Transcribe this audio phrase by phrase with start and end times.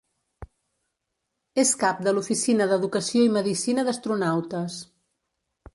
[1.65, 4.85] És Cap de l'Oficina d'Educació i Medicina d'Astronautes.